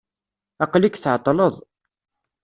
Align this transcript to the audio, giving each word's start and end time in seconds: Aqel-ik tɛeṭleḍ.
Aqel-ik 0.63 0.95
tɛeṭleḍ. 0.97 1.55